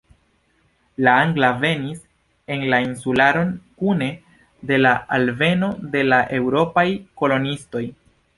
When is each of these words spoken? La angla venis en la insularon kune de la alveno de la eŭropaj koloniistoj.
La 1.07 1.11
angla 1.25 1.49
venis 1.65 1.99
en 2.55 2.65
la 2.75 2.79
insularon 2.85 3.51
kune 3.83 4.09
de 4.73 4.81
la 4.81 4.95
alveno 5.19 5.71
de 5.97 6.03
la 6.09 6.23
eŭropaj 6.41 6.87
koloniistoj. 7.25 7.85